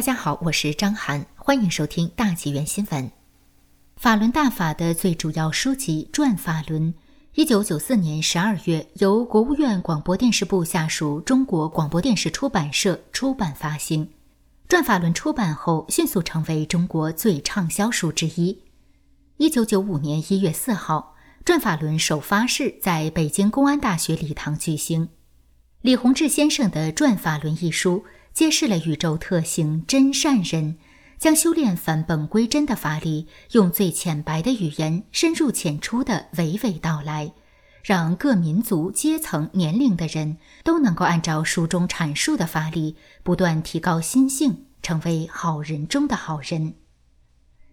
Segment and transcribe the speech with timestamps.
[0.00, 3.12] 大家好，我是张涵，欢迎收听大纪元新闻。
[3.96, 6.94] 法轮大法的最主要书籍《转法轮》，
[7.34, 14.06] 一九九四年十二月由国务院广播电视部下属中国广播电视出版社出版发行。
[14.66, 18.62] 《转法轮》出版后，迅速成为中国最畅销书之一。
[19.36, 25.10] 一九九五年一月四号，《转法轮》首发式在北京公安大学礼堂举行。
[25.82, 28.02] 李洪志先生的《转法轮》一书。
[28.40, 30.78] 揭示了宇宙特性真善人，
[31.18, 37.34] 将修炼返本归真的法理，用最浅白的语言，深入浅出的娓娓道来，
[37.84, 46.76] 让各民族、阶层、年龄的人都能够按照书中阐述的法理，不断提高心性，成为好人中的好人。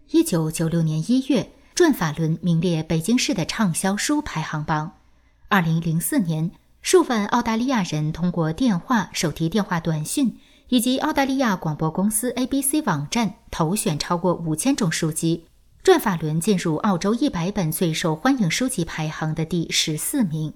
[0.09, 4.97] 一九九六年一月，《转法轮》名列北京市的畅销书排行榜。
[5.47, 10.37] 二零零四年，数万澳大利亚人通过电话、手提电话短讯。
[10.69, 15.45] 以及澳大利亚广播公司 ABC 网站投选超过五千种书籍，
[15.81, 20.53] 《转法轮》进入澳洲一百本最受欢迎书籍排行的第十四名，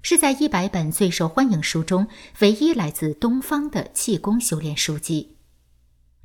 [0.00, 2.06] 是在一百本最受欢迎书中
[2.38, 5.36] 唯一来自东方的气功修炼书籍。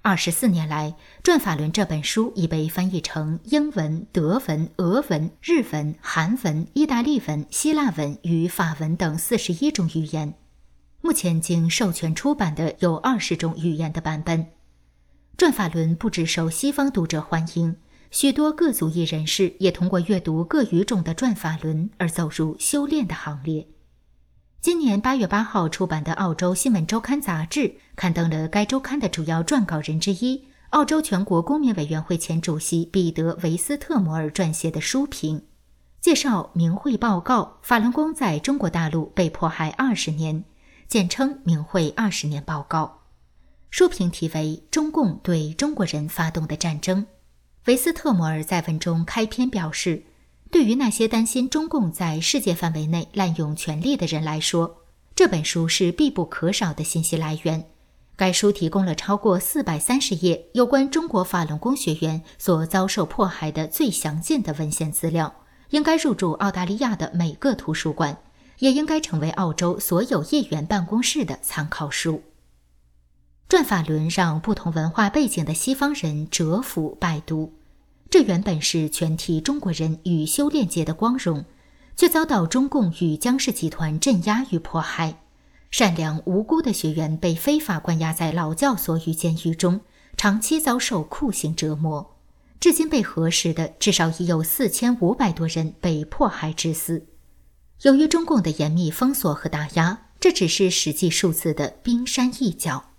[0.02, 0.92] 二十四年来，
[1.22, 10.36] 《转法轮》这本书已被翻译成英文、德文、俄文、日文、韩文、意大利文、希腊文与法文等四十一种语言。
[11.06, 14.44] 目前经授权出版的有二十种语言的版本，
[15.38, 17.76] 《转法轮》不只受西方读者欢迎，
[18.10, 23.68] 许多各族裔人士也通过阅读各语种的《转法轮》而走入修炼的行列。
[24.60, 35.44] 今年八月八号出版的《澳洲新闻周刊》杂志刊登了该周刊的主要撰稿人之一、澳洲全国公民委员会前主席彼得·维斯特摩尔撰写的书评，
[36.02, 40.44] 介绍明慧报告法轮功在中国大陆被迫害二十年。
[40.88, 42.84] 简称《明慧二十年报告》，
[43.72, 47.04] 书评题为《中共对中国人发动的战争》。
[47.66, 50.04] 维斯特摩尔在文中开篇表示
[50.52, 54.84] ：“对于那些担心中共在世界范围内滥用权力的人来说，
[55.16, 57.66] 这本书是必不可少的信息来源。
[58.16, 65.42] 该书提供了超过四百三十页有关中国法轮功学员所遭受迫害的最详尽的文献资料，
[65.72, 68.20] 应该入驻澳大利亚的每个图书馆。”
[68.60, 72.24] 也应该成为澳洲所有议员办公室的参考书。
[73.48, 77.54] 转法轮让不同文化背景的西方人折服拜读，
[78.10, 81.46] 这原本是全体中国人与修炼界的光荣，
[81.96, 85.22] 却遭到中共与江氏集团镇压与迫害。
[85.70, 89.82] 善良无辜的学员被非法关押在劳教所与监狱中，
[90.16, 92.16] 长期遭受酷刑折磨。
[92.60, 97.06] 至今被核实的至少已有四千五百多人被迫害致死。
[97.82, 102.92] 由于中共的严密封锁和打压，这只是实际数字的冰山一角。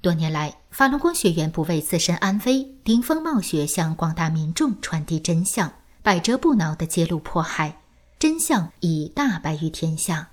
[0.00, 5.72] 多年来，法轮功学员不为自身安危，顶风冒雪向广大民众传递真相，
[6.02, 7.80] 百折不挠地揭露迫害，
[8.18, 10.30] 真相已大白于天下。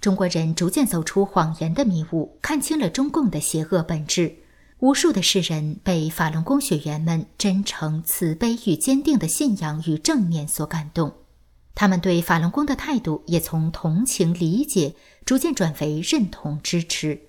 [0.00, 4.36] 中国人逐渐走出谎言的迷雾，看清了中共的邪恶本质。
[4.78, 11.12] 无数的世人被法轮功学员们真诚、慈悲与坚定的信仰与正念所感动。
[11.76, 14.94] 他们对法轮功的态度也从同情理解
[15.26, 17.20] 逐渐转为认同支持。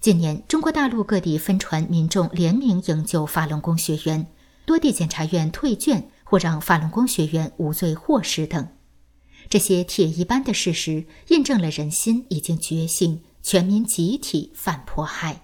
[0.00, 4.26] 近年，中国大陆各地分传民众联名营救法轮功学员，
[4.66, 8.66] 多地检察院退卷或让法轮功学员无罪获释等，
[9.48, 15.42] 这些铁一般的事实印证了人心已经觉醒，全民集体反迫害。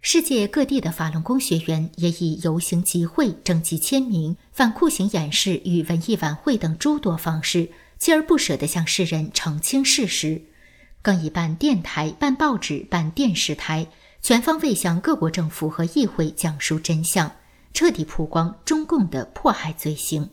[0.00, 7.70] 世界各地的法轮功学员也以游行集会、征集签名、反酷刑演示与文艺晚会等诸多方式，
[8.00, 10.42] 锲而不舍地向世人澄清事实，
[11.02, 13.88] 更以办电台、办报纸、办电视台，
[14.22, 17.32] 全方位向各国政府和议会讲述真相，
[17.74, 20.30] 彻底曝光中共的迫害罪行。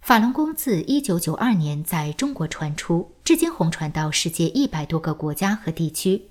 [0.00, 6.22] 法轮功自1992年在中国传出，至今红传到世界一百多个国家和地区。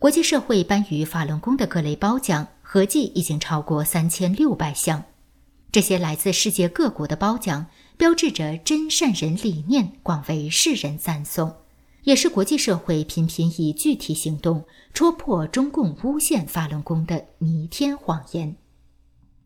[0.00, 5.04] 国际社会颁予法轮功的各类褒奖合计已经超过三千六百项，
[5.70, 7.66] 这些来自世界各国的褒奖，
[7.98, 11.54] 标志着真善人理念广为世人赞颂，
[12.04, 14.64] 也是国际社会频频以具体行动
[14.94, 18.56] 戳破中共诬陷法轮功的弥天谎言。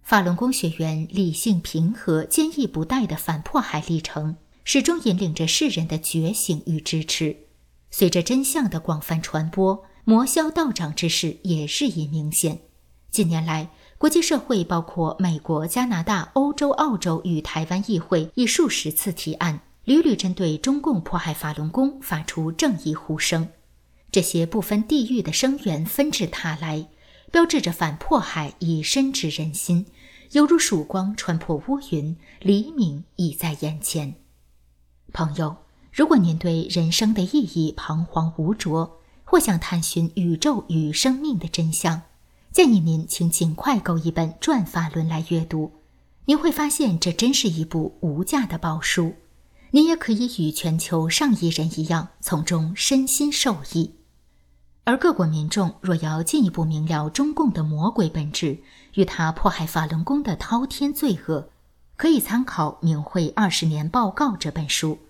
[0.04, 7.36] 法轮功学员理性平和、坚毅不怠的反迫害历程，始终引领着世人的觉醒与支持。
[7.90, 9.84] 随着真相的广泛传播。
[10.06, 12.60] 魔消道长之势也日益明显。
[13.10, 23.48] 近年来，国际社会包括美国、加拿大、欧洲、澳洲与台湾议会，已数十次提案，屡屡针对中共迫害法轮功发出正义呼声。
[24.12, 26.86] 这些不分地域的声援纷至沓来，
[27.32, 29.86] 标志着反迫害已深植人心，
[30.32, 34.16] 犹如曙光穿破乌云，黎明已在眼前。
[35.14, 35.56] 朋友，
[35.90, 38.98] 如果您对人生的意义彷徨无着，
[39.34, 42.02] 或想探寻宇宙与生命的真相，
[42.52, 45.72] 建议您请尽快购一本《转法轮》来阅读。
[46.26, 49.16] 您会发现，这真是一部无价的宝书。
[49.72, 53.96] 您也可以与全球上亿人一样，从中身心受益。
[54.84, 58.58] 而各国民众若要进一步明了中共的魔鬼本质
[58.94, 61.48] 与他迫害法轮功的滔天罪恶，
[61.96, 65.00] 可以参考《明慧二十年报告》这本书，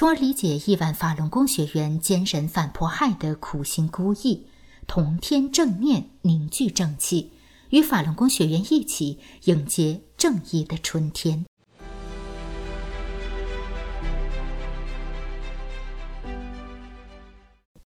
[0.00, 4.44] 从而理解亿万法轮功学员坚忍反迫害的苦心孤诣，
[4.86, 7.32] 同天正念，凝聚正气，
[7.68, 11.44] 与法轮功学员一起迎接正义的春天。